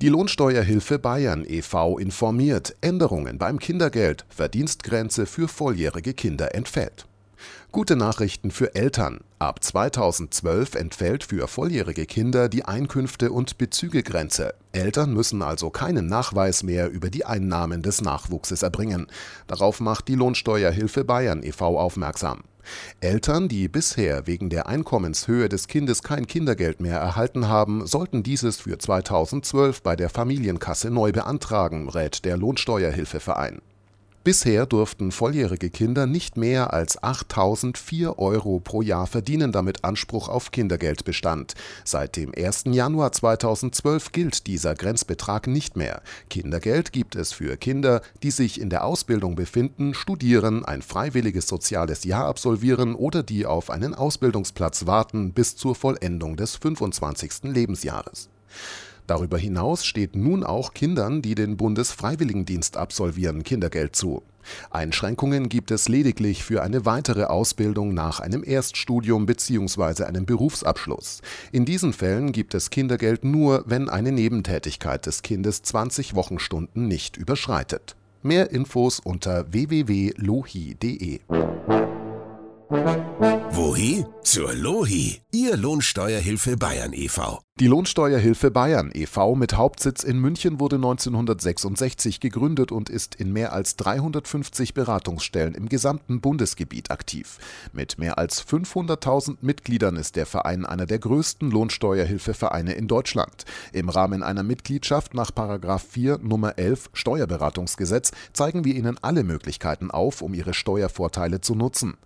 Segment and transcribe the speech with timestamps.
[0.00, 1.98] Die Lohnsteuerhilfe Bayern e.V.
[1.98, 7.06] informiert Änderungen beim Kindergeld, Verdienstgrenze für volljährige Kinder entfällt.
[7.70, 9.20] Gute Nachrichten für Eltern.
[9.42, 14.52] Ab 2012 entfällt für volljährige Kinder die Einkünfte- und Bezügegrenze.
[14.72, 19.06] Eltern müssen also keinen Nachweis mehr über die Einnahmen des Nachwuchses erbringen.
[19.46, 21.80] Darauf macht die Lohnsteuerhilfe Bayern e.V.
[21.80, 22.42] aufmerksam.
[23.00, 28.58] Eltern, die bisher wegen der Einkommenshöhe des Kindes kein Kindergeld mehr erhalten haben, sollten dieses
[28.58, 33.62] für 2012 bei der Familienkasse neu beantragen, rät der Lohnsteuerhilfeverein.
[34.22, 40.50] Bisher durften volljährige Kinder nicht mehr als 8.004 Euro pro Jahr verdienen, damit Anspruch auf
[40.50, 41.54] Kindergeld bestand.
[41.84, 42.64] Seit dem 1.
[42.66, 46.02] Januar 2012 gilt dieser Grenzbetrag nicht mehr.
[46.28, 52.04] Kindergeld gibt es für Kinder, die sich in der Ausbildung befinden, studieren, ein freiwilliges soziales
[52.04, 57.44] Jahr absolvieren oder die auf einen Ausbildungsplatz warten bis zur Vollendung des 25.
[57.44, 58.28] Lebensjahres.
[59.10, 64.22] Darüber hinaus steht nun auch Kindern, die den Bundesfreiwilligendienst absolvieren, Kindergeld zu.
[64.70, 70.04] Einschränkungen gibt es lediglich für eine weitere Ausbildung nach einem Erststudium bzw.
[70.04, 71.22] einem Berufsabschluss.
[71.50, 77.16] In diesen Fällen gibt es Kindergeld nur, wenn eine Nebentätigkeit des Kindes 20 Wochenstunden nicht
[77.16, 77.96] überschreitet.
[78.22, 81.18] Mehr Infos unter www.lohi.de.
[82.70, 84.04] Wohi?
[84.22, 87.40] Zur Lohi, Ihr Lohnsteuerhilfe Bayern e.V.
[87.58, 89.34] Die Lohnsteuerhilfe Bayern e.V.
[89.34, 95.68] mit Hauptsitz in München wurde 1966 gegründet und ist in mehr als 350 Beratungsstellen im
[95.68, 97.38] gesamten Bundesgebiet aktiv.
[97.72, 103.44] Mit mehr als 500.000 Mitgliedern ist der Verein einer der größten Lohnsteuerhilfevereine in Deutschland.
[103.72, 110.22] Im Rahmen einer Mitgliedschaft nach 4 Nummer 11 Steuerberatungsgesetz zeigen wir Ihnen alle Möglichkeiten auf,
[110.22, 111.96] um Ihre Steuervorteile zu nutzen.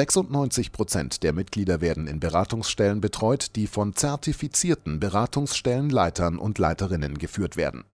[0.00, 7.58] 96 Prozent der Mitglieder werden in Beratungsstellen betreut, die von zertifizierten Beratungsstellenleitern und Leiterinnen geführt
[7.58, 7.84] werden